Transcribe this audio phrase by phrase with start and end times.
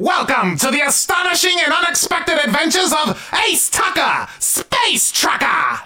[0.00, 5.82] Welcome to the astonishing and unexpected adventures of Ace Tucker, Space Trucker!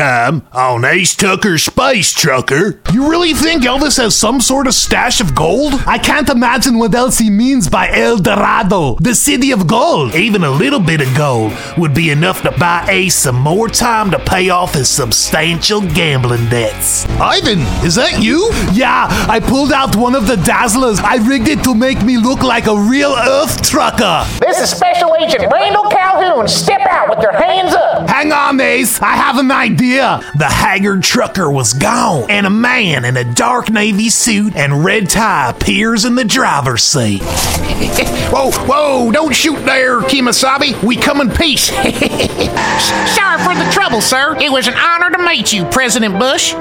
[0.00, 2.80] Time on Ace Tucker's Space Trucker.
[2.90, 5.74] You really think Elvis has some sort of stash of gold?
[5.86, 10.14] I can't imagine what else he means by El Dorado, the city of gold.
[10.14, 14.10] Even a little bit of gold would be enough to buy Ace some more time
[14.12, 17.04] to pay off his substantial gambling debts.
[17.20, 18.48] Ivan, is that you?
[18.72, 20.98] Yeah, I pulled out one of the dazzlers.
[21.00, 24.24] I rigged it to make me look like a real Earth trucker.
[24.40, 26.48] This is Special Agent Randall Calhoun.
[26.48, 28.08] Step out with your hands up.
[28.08, 28.98] Hang on, Ace.
[29.02, 29.89] I have an idea.
[29.90, 35.10] The haggard trucker was gone, and a man in a dark navy suit and red
[35.10, 37.22] tie appears in the driver's seat.
[38.30, 40.82] Whoa, whoa, don't shoot there, Kemosabe.
[40.84, 41.66] We come in peace.
[41.70, 44.36] Sorry for the trouble, sir.
[44.40, 46.54] It was an honor to meet you, President Bush.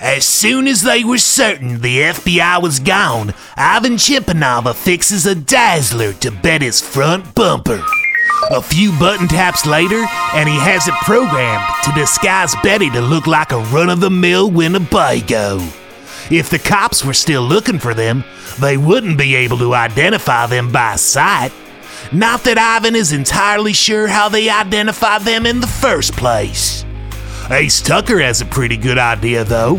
[0.00, 6.12] As soon as they were certain the FBI was gone, Ivan Chimpanova fixes a dazzler
[6.14, 7.82] to Betty's front bumper.
[8.50, 10.04] A few button taps later,
[10.34, 14.10] and he has it programmed to disguise Betty to look like a run of the
[14.10, 15.58] mill Winnebago.
[16.30, 18.24] If the cops were still looking for them,
[18.60, 21.52] they wouldn't be able to identify them by sight.
[22.12, 26.84] Not that Ivan is entirely sure how they identify them in the first place.
[27.50, 29.76] Ace Tucker has a pretty good idea, though.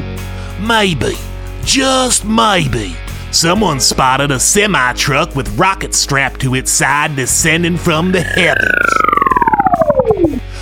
[0.60, 1.16] Maybe,
[1.64, 2.96] just maybe,
[3.32, 8.98] someone spotted a semi truck with rockets strapped to its side descending from the heavens.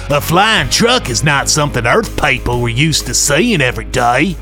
[0.10, 4.36] A flying truck is not something Earth people were used to seeing every day.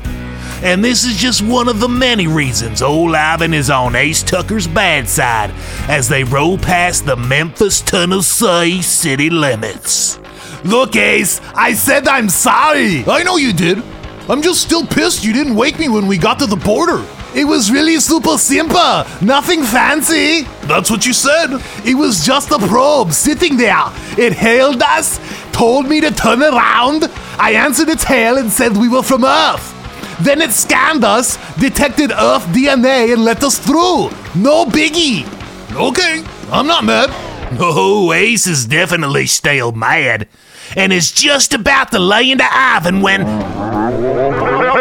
[0.62, 4.66] And this is just one of the many reasons old Ivan is on Ace Tucker's
[4.66, 5.50] bad side
[5.88, 10.18] as they roll past the Memphis, Tennessee city limits.
[10.64, 13.04] Look, Ace, I said I'm sorry.
[13.06, 13.82] I know you did.
[14.28, 17.04] I'm just still pissed you didn't wake me when we got to the border.
[17.34, 19.04] It was really super simple.
[19.20, 20.42] Nothing fancy.
[20.66, 21.60] That's what you said.
[21.84, 23.90] It was just a probe sitting there.
[24.16, 25.18] It hailed us,
[25.52, 27.10] told me to turn around.
[27.38, 29.72] I answered its hail and said we were from Earth.
[30.20, 34.10] Then it scanned us, detected Earth DNA, and let us through.
[34.40, 35.26] No biggie.
[35.74, 36.22] Okay,
[36.52, 37.10] I'm not mad.
[37.58, 40.28] Oh, Ace is definitely still mad,
[40.76, 43.22] and is just about to lay into Ivan when.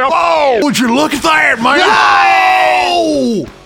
[0.05, 0.59] Whoa!
[0.61, 1.79] Would you look at that, man?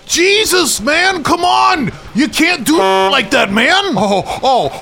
[0.08, 0.10] Oh!
[0.10, 1.92] Jesus, man, come on!
[2.16, 3.94] You can't do like that, man!
[3.96, 4.24] Oh,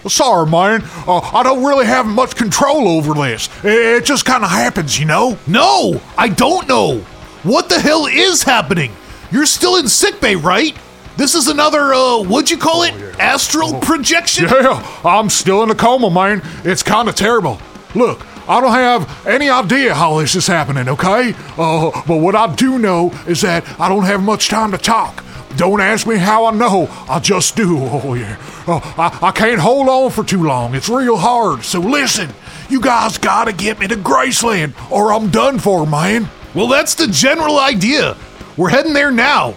[0.03, 0.83] oh, sorry, man.
[1.07, 3.49] Uh, I don't really have much control over this.
[3.63, 5.37] It just kind of happens, you know?
[5.47, 6.99] No, I don't know.
[7.43, 8.91] What the hell is happening?
[9.31, 10.75] You're still in sickbay, right?
[11.17, 12.93] This is another, uh, what'd you call it?
[13.19, 14.47] Astral projection?
[14.49, 16.41] Yeah, I'm still in a coma, man.
[16.63, 17.59] It's kind of terrible.
[17.93, 21.33] Look, I don't have any idea how this is happening, okay?
[21.57, 25.23] Uh, but what I do know is that I don't have much time to talk.
[25.57, 27.78] Don't ask me how I know, I just do.
[28.05, 28.38] Oh, yeah.
[28.67, 30.75] Uh, I, I can't hold on for too long.
[30.75, 31.63] It's real hard.
[31.63, 32.29] So listen,
[32.69, 36.29] you guys gotta get me to Graceland, or I'm done for, man.
[36.53, 38.16] Well, that's the general idea.
[38.58, 39.55] We're heading there now.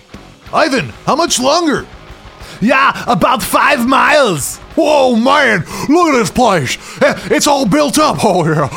[0.53, 1.87] Ivan, how much longer?
[2.61, 4.57] Yeah, about five miles.
[4.77, 6.77] Whoa, man, look at this place.
[7.03, 8.19] Eh, It's all built up.
[8.25, 8.69] Oh, yeah.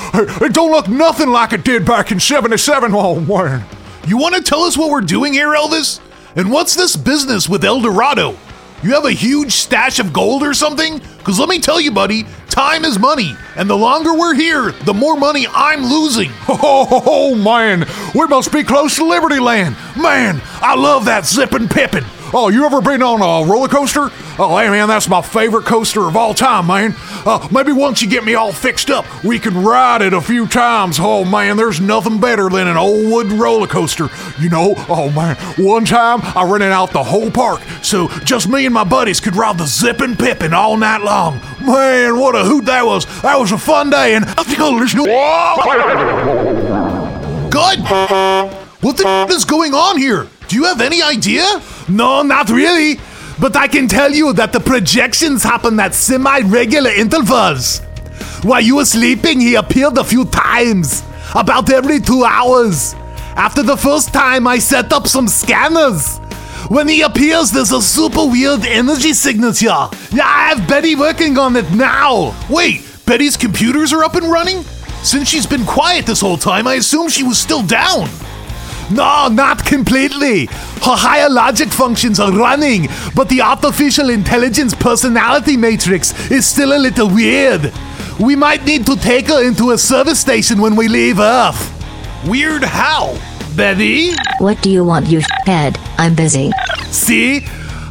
[0.46, 2.92] It don't look nothing like it did back in 77.
[2.94, 3.64] Oh, man.
[4.08, 6.00] You want to tell us what we're doing here, Elvis?
[6.36, 8.36] And what's this business with El Dorado?
[8.84, 10.98] You have a huge stash of gold or something?
[11.20, 13.36] Because let me tell you, buddy, time is money.
[13.56, 16.32] And the longer we're here, the more money I'm losing.
[16.50, 17.86] Oh, man,
[18.16, 19.76] we must be close to Libertyland.
[20.02, 22.06] Man, I love that zippin' pippin'.
[22.34, 24.10] Oh, you ever been on a roller coaster?
[24.40, 26.96] Oh, hey man, that's my favorite coaster of all time, man.
[27.26, 30.48] Uh, maybe once you get me all fixed up, we can ride it a few
[30.48, 30.98] times.
[30.98, 34.08] Oh man, there's nothing better than an old wooden roller coaster.
[34.40, 38.66] You know, oh man, one time I rented out the whole park, so just me
[38.66, 41.36] and my buddies could ride the zippin' pippin' all night long.
[41.66, 43.06] Man, what a hoot that was!
[43.24, 45.04] That was a fun day, and I there's no.
[47.50, 47.80] Good.
[48.82, 50.28] What the is going on here?
[50.48, 51.44] Do you have any idea?
[51.92, 53.00] No, not really.
[53.40, 57.80] But I can tell you that the projections happen at semi regular intervals.
[58.44, 61.04] While you were sleeping, he appeared a few times,
[61.36, 62.96] about every two hours.
[63.36, 66.20] After the first time, I set up some scanners.
[66.70, 69.90] When he appears, there's a super weird energy signature.
[70.12, 72.36] Yeah, I have Betty working on it now.
[72.50, 74.64] Wait, Betty's computers are up and running?
[75.04, 78.08] Since she's been quiet this whole time, I assume she was still down.
[78.92, 80.48] No, not completely.
[80.48, 86.80] Her higher logic functions are running, but the artificial intelligence personality matrix is still a
[86.80, 87.72] little weird.
[88.20, 91.70] We might need to take her into a service station when we leave Earth.
[92.28, 93.18] Weird how?
[93.56, 94.12] Betty?
[94.40, 95.80] What do you want, you head?
[95.98, 96.52] I'm busy.
[96.88, 97.42] See?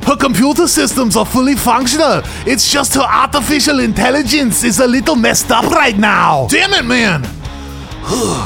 [0.06, 2.23] Her computer systems are fully functional.
[2.46, 6.46] It's just her artificial intelligence is a little messed up right now.
[6.49, 7.26] Damn it, man!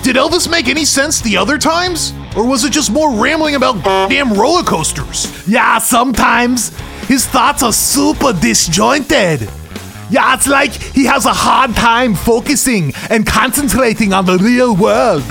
[0.04, 2.12] Did Elvis make any sense the other times?
[2.36, 5.48] Or was it just more rambling about damn roller coasters?
[5.48, 6.78] Yeah, sometimes
[7.08, 9.48] his thoughts are super disjointed.
[10.10, 15.24] Yeah, it's like he has a hard time focusing and concentrating on the real world.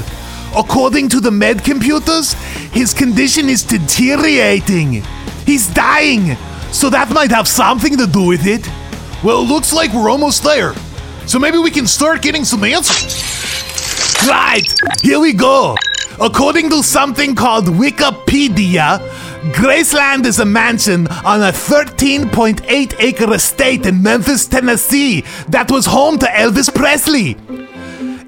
[0.57, 2.33] According to the med computers,
[2.71, 5.03] his condition is deteriorating.
[5.45, 6.35] He's dying,
[6.71, 8.67] so that might have something to do with it.
[9.23, 10.73] Well, it looks like we're almost there.
[11.27, 13.32] So maybe we can start getting some answers.
[14.27, 15.75] Right, here we go.
[16.21, 18.99] According to something called Wikipedia,
[19.51, 26.17] Graceland is a mansion on a 13.8 acre estate in Memphis, Tennessee that was home
[26.19, 27.35] to Elvis Presley.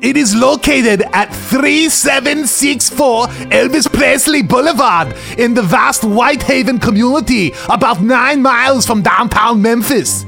[0.02, 8.42] It is located at 3764 Elvis Presley Boulevard in the vast Whitehaven community, about nine
[8.42, 10.26] miles from downtown Memphis.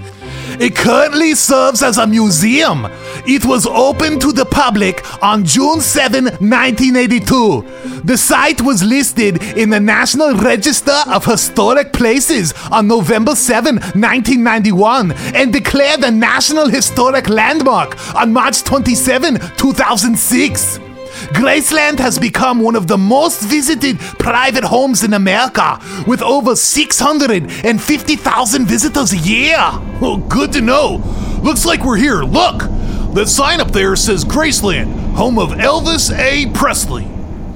[0.60, 2.88] It currently serves as a museum.
[3.30, 8.02] It was opened to the public on June 7, 1982.
[8.06, 15.12] The site was listed in the National Register of Historic Places on November 7, 1991,
[15.36, 20.80] and declared a National Historic Landmark on March 27, 2006.
[21.34, 25.78] Graceland has become one of the most visited private homes in America,
[26.08, 29.58] with over 650,000 visitors a year.
[29.60, 31.04] Oh, good to know.
[31.44, 32.24] Looks like we're here.
[32.24, 32.64] Look!
[33.18, 36.52] The sign up there says Graceland, home of Elvis A.
[36.54, 37.06] Presley.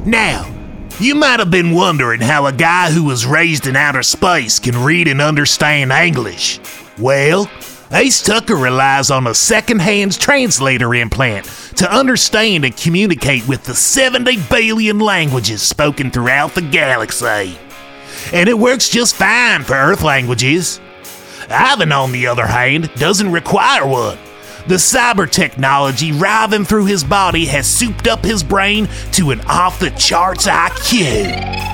[0.04, 0.52] Now,
[1.00, 4.84] you might have been wondering how a guy who was raised in outer space can
[4.84, 6.60] read and understand English.
[6.98, 7.48] Well,
[7.92, 14.38] Ace Tucker relies on a second-hand translator implant to understand and communicate with the 70
[14.50, 17.56] billion languages spoken throughout the galaxy.
[18.34, 20.82] And it works just fine for Earth languages.
[21.52, 24.18] Ivan, on the other hand, doesn't require one.
[24.68, 29.80] The cyber technology writhing through his body has souped up his brain to an off
[29.80, 31.72] the charts IQ.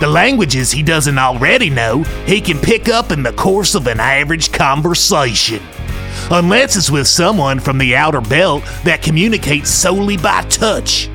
[0.00, 4.00] The languages he doesn't already know, he can pick up in the course of an
[4.00, 5.62] average conversation.
[6.30, 11.10] Unless it's with someone from the outer belt that communicates solely by touch.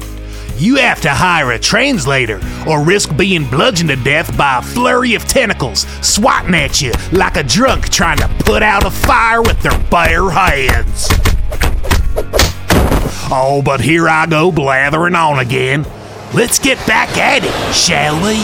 [0.63, 5.13] You have to hire a translator or risk being bludgeoned to death by a flurry
[5.13, 9.61] of tentacles swatting at you like a drunk trying to put out a fire with
[9.61, 11.09] their bare hands.
[13.29, 15.85] Oh, but here I go blathering on again.
[16.33, 18.35] Let's get back at it, shall we?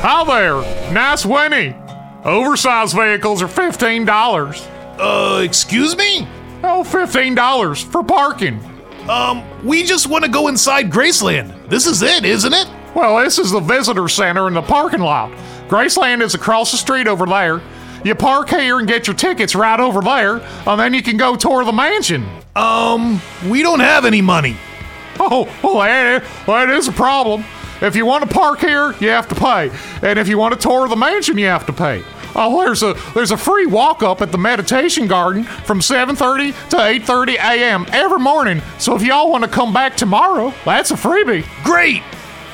[0.00, 1.79] Hi there, nice Winnie.
[2.24, 4.68] Oversized vehicles are $15.
[4.98, 6.28] Uh, excuse me?
[6.62, 8.60] Oh, $15 for parking.
[9.08, 11.68] Um, we just want to go inside Graceland.
[11.70, 12.68] This is it, isn't it?
[12.94, 15.30] Well, this is the visitor center in the parking lot.
[15.68, 17.62] Graceland is across the street over there.
[18.04, 21.36] You park here and get your tickets right over there, and then you can go
[21.36, 22.26] tour the mansion.
[22.56, 24.56] Um, we don't have any money.
[25.18, 27.44] Oh, well, that, that is a problem.
[27.80, 29.70] If you want to park here, you have to pay,
[30.02, 32.04] and if you want to tour the mansion, you have to pay.
[32.34, 36.76] Oh, there's a there's a free walk up at the meditation garden from 7:30 to
[36.76, 37.86] 8:30 a.m.
[37.92, 38.62] every morning.
[38.78, 41.44] So if y'all want to come back tomorrow, that's a freebie.
[41.64, 42.02] Great!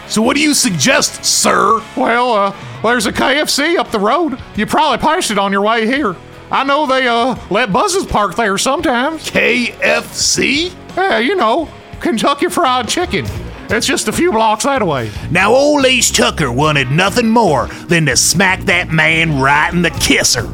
[0.09, 1.83] So what do you suggest, sir?
[1.97, 4.39] Well, uh, there's a KFC up the road.
[4.55, 6.17] You probably passed it on your way here.
[6.51, 9.29] I know they uh let buses park there sometimes.
[9.29, 10.73] KFC?
[10.97, 11.69] Yeah, you know,
[12.01, 13.27] Kentucky Fried Chicken.
[13.69, 15.11] It's just a few blocks that way.
[15.31, 19.91] Now, old Ace Tucker wanted nothing more than to smack that man right in the
[19.91, 20.45] kisser.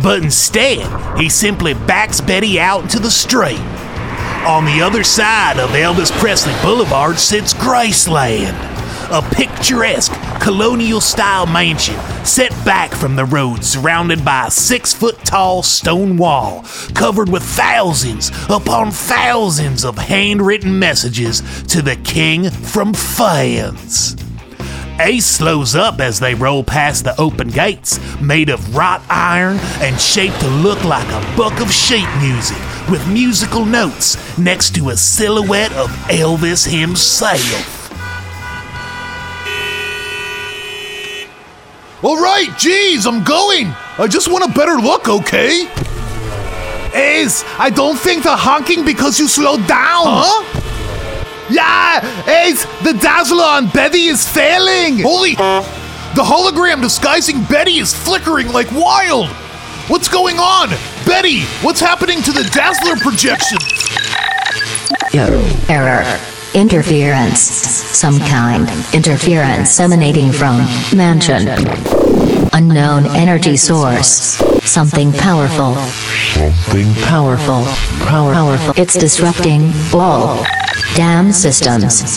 [0.00, 3.58] But instead, he simply backs Betty out into the street.
[4.46, 8.54] On the other side of Elvis Presley Boulevard sits Graceland,
[9.10, 15.16] a picturesque colonial style mansion set back from the road, surrounded by a six foot
[15.24, 16.64] tall stone wall,
[16.94, 24.16] covered with thousands upon thousands of handwritten messages to the king from fans.
[24.98, 30.00] Ace slows up as they roll past the open gates, made of wrought iron and
[30.00, 32.56] shaped to look like a book of sheet music
[32.90, 37.75] with musical notes next to a silhouette of Elvis himself.
[42.06, 43.74] All right, geez, I'm going.
[43.98, 45.62] I just want a better look, okay?
[46.94, 50.04] Ace, I don't think they're honking because you slowed down.
[50.06, 50.44] Huh?
[51.50, 51.98] Yeah,
[52.30, 55.00] Ace, the Dazzler on Betty is failing.
[55.00, 55.34] Holy.
[55.34, 59.26] The hologram disguising Betty is flickering like wild.
[59.88, 60.68] What's going on?
[61.04, 63.58] Betty, what's happening to the Dazzler projection?
[65.68, 66.35] Error.
[66.56, 67.38] Interference.
[67.38, 68.66] Some kind.
[68.94, 70.56] Interference emanating from
[70.96, 71.46] mansion.
[72.54, 74.38] Unknown energy source.
[74.64, 75.74] Something powerful.
[75.74, 77.62] Something powerful.
[78.06, 78.72] Power powerful.
[78.82, 80.44] It's disrupting all
[80.94, 82.16] damn systems.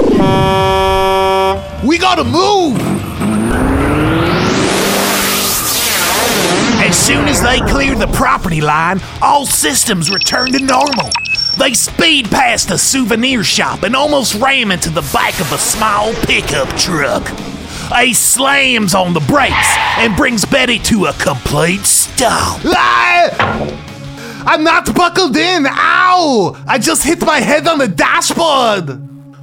[1.83, 2.79] We gotta move.
[6.81, 11.09] As soon as they clear the property line, all systems return to normal.
[11.57, 16.13] They speed past a souvenir shop and almost ram into the back of a small
[16.25, 17.27] pickup truck.
[17.93, 22.61] Ace slams on the brakes and brings Betty to a complete stop.
[22.65, 23.75] Ah!
[24.45, 25.65] I'm not buckled in.
[25.67, 26.55] Ow!
[26.67, 29.01] I just hit my head on the dashboard.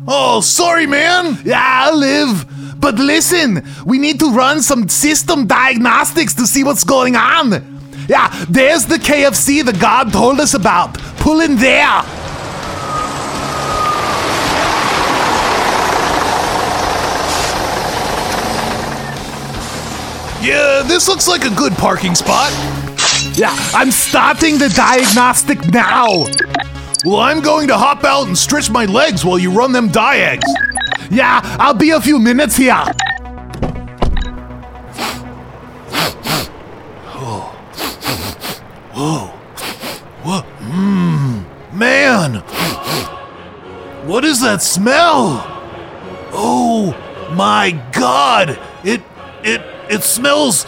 [0.08, 1.38] Oh, sorry, man.
[1.44, 2.80] Yeah, I'll live.
[2.80, 7.74] But listen, we need to run some system diagnostics to see what's going on.
[8.08, 10.96] Yeah, there's the KFC the God told us about.
[11.26, 12.04] Pull in there.
[20.40, 22.52] Yeah, this looks like a good parking spot.
[23.36, 26.26] Yeah, I'm starting the diagnostic now.
[27.04, 30.46] Well, I'm going to hop out and stretch my legs while you run them diags.
[31.10, 32.84] Yeah, I'll be a few minutes here.
[44.46, 45.42] That smell?
[46.32, 46.94] Oh
[47.32, 48.50] my god.
[48.84, 49.02] It
[49.42, 49.60] it
[49.90, 50.64] it smells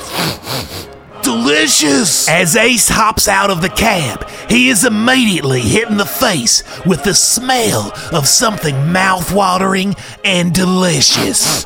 [1.23, 2.29] delicious.
[2.29, 7.05] As Ace hops out of the cab, he is immediately hit in the face with
[7.05, 11.65] the smell of something mouthwatering and delicious.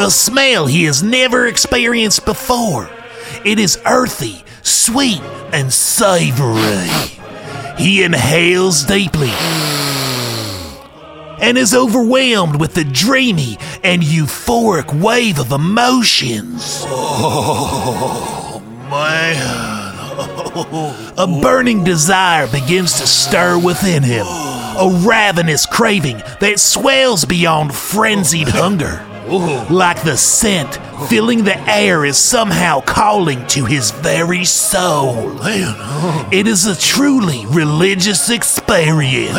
[0.00, 2.90] A smell he has never experienced before.
[3.44, 5.20] It is earthy, sweet,
[5.52, 6.90] and savory.
[7.78, 9.30] He inhales deeply
[11.46, 16.82] and is overwhelmed with the dreamy and euphoric wave of emotions.
[16.88, 18.60] Oh,
[18.90, 19.94] man.
[21.16, 28.48] A burning desire begins to stir within him, a ravenous craving that swells beyond frenzied
[28.48, 29.06] hunger.
[29.70, 30.78] Like the scent
[31.08, 35.36] filling the air is somehow calling to his very soul.
[36.32, 39.34] It is a truly religious experience.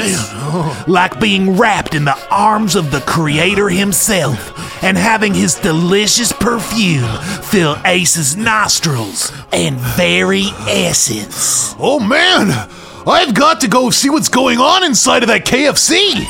[0.87, 7.07] Like being wrapped in the arms of the Creator himself and having his delicious perfume
[7.43, 11.73] fill Ace's nostrils and very essence.
[11.79, 12.51] Oh man,
[13.07, 16.25] I've got to go see what's going on inside of that KFC.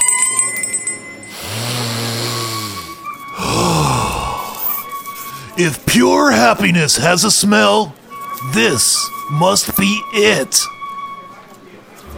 [5.57, 7.95] If pure happiness has a smell,
[8.53, 8.97] this
[9.31, 10.59] must be it.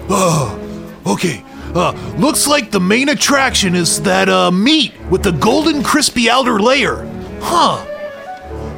[0.10, 0.60] Oh,
[1.05, 1.43] okay.
[1.74, 6.60] Uh, looks like the main attraction is that uh, meat with the golden crispy outer
[6.60, 7.05] layer.
[7.41, 7.86] Huh.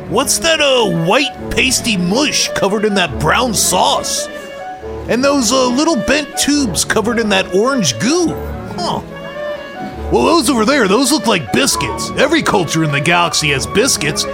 [0.09, 4.27] What's that uh, white pasty mush covered in that brown sauce?
[5.07, 8.27] And those uh, little bent tubes covered in that orange goo.
[8.75, 9.01] Huh.
[10.11, 12.11] Well, those over there, those look like biscuits.
[12.11, 14.25] Every culture in the galaxy has biscuits.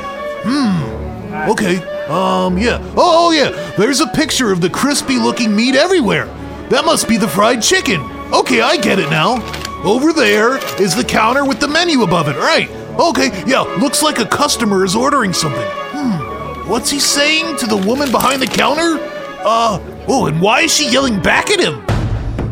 [0.47, 1.49] Hmm.
[1.49, 1.77] Okay.
[2.07, 2.79] Um, yeah.
[2.95, 3.49] Oh, yeah.
[3.77, 6.25] There's a picture of the crispy looking meat everywhere.
[6.69, 8.01] That must be the fried chicken.
[8.33, 9.41] Okay, I get it now.
[9.83, 12.69] Over there is the counter with the menu above it, right?
[12.99, 15.67] Okay, yeah, looks like a customer is ordering something.
[15.93, 18.97] Hmm, what's he saying to the woman behind the counter?
[19.45, 21.85] Uh, oh, and why is she yelling back at him?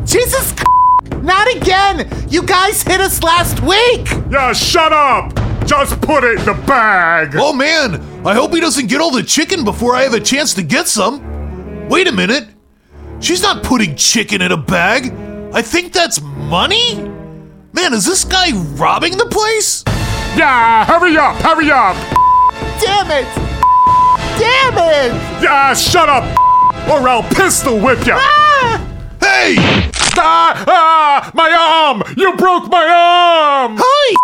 [0.05, 0.53] Jesus,
[1.23, 2.07] not again!
[2.29, 4.07] You guys hit us last week!
[4.29, 5.24] Yeah, shut up!
[5.65, 7.35] Just put it in the bag!
[7.35, 7.95] Oh man,
[8.25, 10.87] I hope he doesn't get all the chicken before I have a chance to get
[10.87, 11.87] some.
[11.89, 12.47] Wait a minute.
[13.19, 15.11] She's not putting chicken in a bag.
[15.53, 16.95] I think that's money?
[17.73, 19.83] Man, is this guy robbing the place?
[20.37, 21.95] Yeah, hurry up, hurry up!
[22.79, 23.25] Damn it!
[24.37, 25.41] Damn it!
[25.41, 26.23] Yeah, shut up!
[26.89, 28.13] Or I'll pistol whip you!
[29.19, 29.55] Hey!
[30.17, 32.03] Ah, ah, my arm!
[32.17, 33.77] You broke my arm!
[33.79, 34.15] Hi!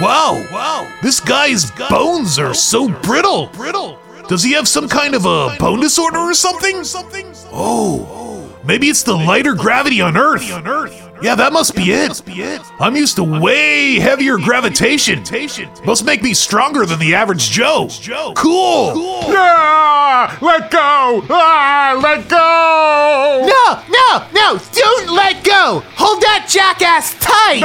[0.00, 0.90] Wow, wow.
[1.02, 3.48] This guy's bones are so brittle.
[3.48, 3.98] Brittle.
[4.28, 6.82] Does he have some kind of a bone disorder or something?
[6.82, 7.26] Something?
[7.52, 10.48] Oh, maybe it's the lighter gravity on Earth.
[11.22, 12.22] Yeah, that must be it.
[12.80, 15.22] I'm used to way heavier gravitation.
[15.84, 17.88] Must make me stronger than the average Joe.
[18.34, 18.92] Cool.
[19.34, 21.22] Ah, let go!
[21.30, 23.46] Ah, let go!
[23.92, 24.58] No, no, no!
[24.72, 25.82] Don't let go!
[25.96, 27.62] Hold that jackass tight!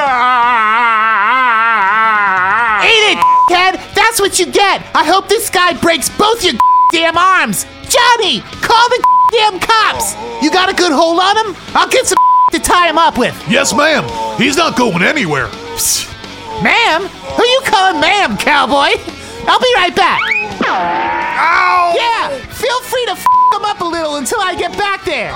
[1.60, 3.80] Ah, Eat it, kid!
[3.96, 4.86] That's what you get!
[4.94, 6.54] I hope this guy breaks both your
[6.92, 7.66] damn arms!
[7.90, 8.42] Johnny!
[8.62, 10.16] Call the damn cops!
[10.44, 11.56] You got a good hold on him?
[11.74, 12.18] I'll get some
[12.52, 13.36] to tie him up with.
[13.50, 14.04] Yes, ma'am.
[14.38, 15.48] He's not going anywhere.
[16.64, 17.08] Ma'am?
[17.08, 18.96] Who you calling ma'am, cowboy?
[19.48, 20.20] I'll be right back.
[20.66, 21.94] Ow!
[21.96, 25.34] Yeah, feel free to f him up a little until I get back there.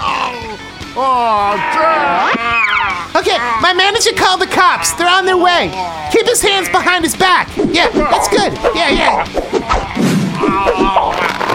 [0.93, 3.15] Oh, damn!
[3.15, 4.93] Okay, my manager called the cops.
[4.93, 5.69] They're on their way.
[6.12, 7.48] Keep his hands behind his back.
[7.57, 8.53] Yeah, that's good.
[8.75, 9.25] Yeah, yeah.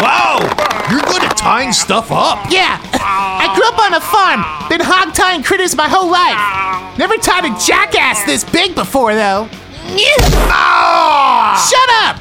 [0.00, 0.38] Wow,
[0.90, 2.50] you're good at tying stuff up.
[2.50, 4.45] Yeah, I grew up on a farm.
[4.69, 6.99] Been hog tying critters my whole life.
[6.99, 9.49] Never tied a jackass this big before, though.
[11.57, 12.16] Shut up!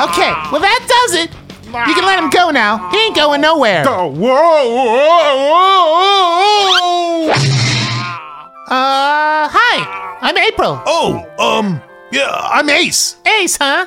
[0.00, 1.30] Okay, well, that does it.
[1.68, 2.88] You can let him go now.
[2.90, 3.84] He ain't going nowhere.
[3.86, 6.48] Oh, whoa, whoa,
[7.28, 7.32] whoa!
[8.70, 10.18] Uh, hi.
[10.20, 10.80] I'm April.
[10.86, 13.16] Oh, um, yeah, I'm Ace.
[13.40, 13.86] Ace, huh?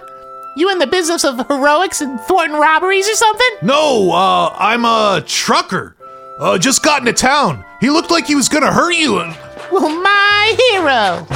[0.56, 3.48] You in the business of heroics and thwarting robberies or something?
[3.64, 5.96] No, uh, I'm a trucker.
[6.40, 7.64] Uh, just got into town.
[7.80, 9.20] He looked like he was gonna hurt you.
[9.20, 9.36] and-
[9.72, 11.28] Well, my hero.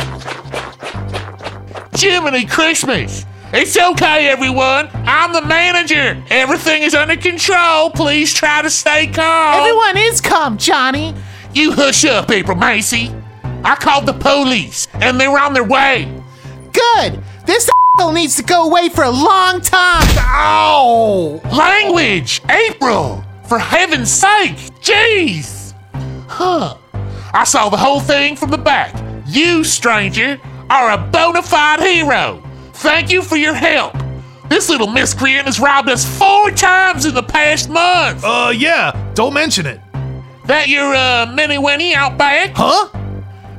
[1.95, 3.25] Jiminy Christmas!
[3.57, 4.89] It's okay, everyone.
[4.93, 6.21] I'm the manager.
[6.29, 7.89] Everything is under control.
[7.89, 9.61] Please try to stay calm.
[9.61, 11.15] Everyone is calm, Johnny.
[11.53, 13.15] You hush up, April Macy.
[13.63, 16.13] I called the police, and they're on their way.
[16.73, 17.23] Good.
[17.45, 17.69] This
[18.11, 20.03] needs to go away for a long time.
[20.17, 21.39] Ow!
[21.55, 22.41] Language!
[22.49, 23.23] April!
[23.47, 24.57] For heaven's sake!
[24.81, 25.73] Jeez!
[26.27, 26.75] Huh.
[27.33, 29.01] I saw the whole thing from the back.
[29.25, 32.44] You, stranger, are a bona fide hero.
[32.75, 33.93] Thank you for your help.
[34.49, 38.23] This little miscreant has robbed us four times in the past month.
[38.23, 39.79] Uh, yeah, don't mention it.
[40.45, 42.51] That your uh, Minnie Winnie out back?
[42.55, 42.89] Huh?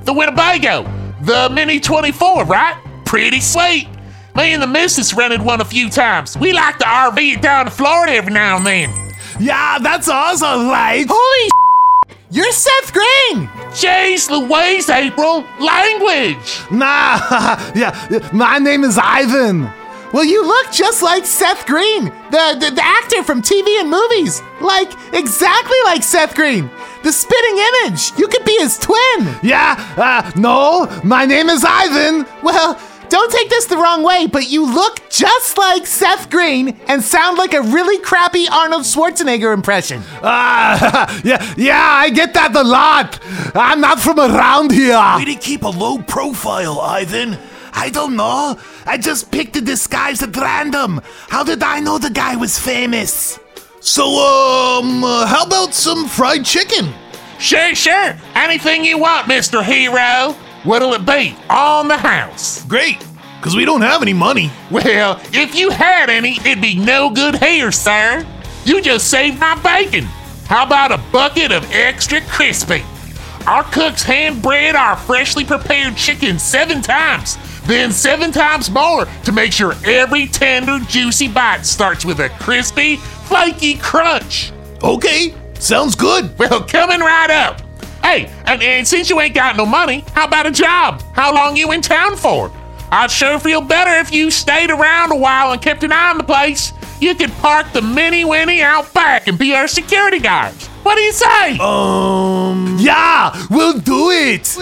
[0.04, 0.84] The Winnebago.
[1.22, 2.80] The Mini 24, right?
[3.04, 3.88] Pretty sweet.
[4.36, 6.36] Me and the missus rented one a few times.
[6.36, 8.90] We like to RV it down to Florida every now and then.
[9.40, 11.06] Yeah, that's us, alright.
[11.08, 13.50] Holy sh- You're Seth Green.
[13.76, 15.44] Jeez Louise, April!
[15.60, 16.62] Language!
[16.70, 17.20] Nah,
[17.74, 17.92] yeah,
[18.32, 19.70] my name is Ivan.
[20.14, 24.40] Well, you look just like Seth Green, the, the, the actor from TV and movies.
[24.62, 26.70] Like, exactly like Seth Green.
[27.02, 28.18] The spitting image.
[28.18, 29.36] You could be his twin.
[29.42, 32.24] Yeah, uh, no, my name is Ivan.
[32.42, 37.02] Well, don't take this the wrong way, but you look just like Seth Green and
[37.02, 40.02] sound like a really crappy Arnold Schwarzenegger impression.
[40.22, 43.18] Ah, yeah, yeah, I get that a lot.
[43.54, 45.00] I'm not from around here.
[45.16, 47.38] Way to keep a low profile, Ivan.
[47.72, 48.58] I don't know.
[48.86, 51.00] I just picked a disguise at random.
[51.28, 53.38] How did I know the guy was famous?
[53.80, 56.92] So, um, uh, how about some fried chicken?
[57.38, 58.16] Sure, sure.
[58.34, 59.62] Anything you want, Mr.
[59.62, 60.34] Hero.
[60.66, 61.36] What'll it be?
[61.48, 62.64] On the house.
[62.64, 62.98] Great,
[63.36, 64.50] because we don't have any money.
[64.68, 68.26] Well, if you had any, it'd be no good here, sir.
[68.64, 70.06] You just saved my bacon.
[70.46, 72.82] How about a bucket of extra crispy?
[73.46, 79.30] Our cooks hand bread our freshly prepared chicken seven times, then seven times more to
[79.30, 84.50] make sure every tender, juicy bite starts with a crispy, flaky crunch.
[84.82, 86.36] Okay, sounds good.
[86.40, 87.62] Well, coming right up.
[88.06, 91.02] Hey, and, and since you ain't got no money, how about a job?
[91.12, 92.52] How long you in town for?
[92.92, 96.16] I'd sure feel better if you stayed around a while and kept an eye on
[96.18, 96.72] the place.
[97.00, 100.68] You could park the Minnie Winnie out back and be our security guards.
[100.84, 101.58] What do you say?
[101.58, 104.54] Um, Yeah, we'll do it.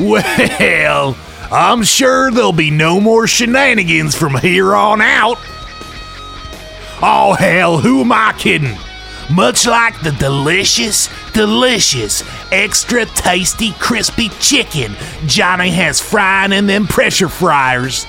[0.00, 1.16] well,
[1.52, 5.38] I'm sure there'll be no more shenanigans from here on out.
[7.00, 8.76] Oh, hell, who am I kidding?
[9.30, 14.94] Much like the delicious, delicious extra tasty crispy chicken
[15.26, 18.04] Johnny has frying in them pressure fryers.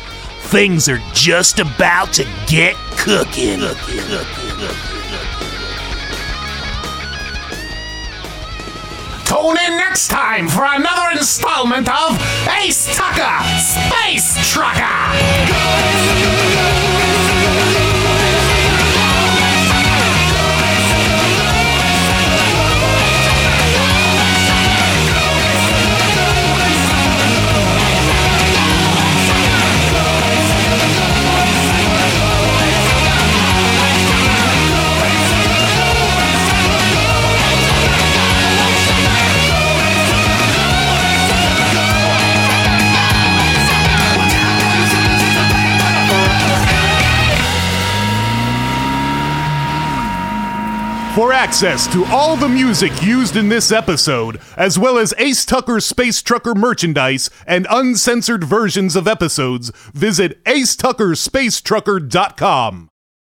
[0.51, 3.59] Things are just about to get cooking.
[9.25, 12.21] Tune in next time for another installment of
[12.61, 14.83] Ace Tucker Space Trucker.
[16.47, 16.52] For
[51.53, 56.23] access to all the music used in this episode, as well as Ace Tucker Space
[56.23, 62.89] Trucker merchandise and uncensored versions of episodes, visit acetuckerspacetrucker.com.